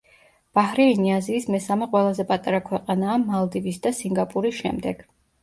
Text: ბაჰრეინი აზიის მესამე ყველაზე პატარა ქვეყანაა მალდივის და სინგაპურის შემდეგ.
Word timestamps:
ბაჰრეინი 0.59 1.11
აზიის 1.17 1.45
მესამე 1.55 1.89
ყველაზე 1.91 2.25
პატარა 2.31 2.63
ქვეყანაა 2.71 3.19
მალდივის 3.27 3.79
და 3.87 3.95
სინგაპურის 4.01 4.61
შემდეგ. 4.65 5.07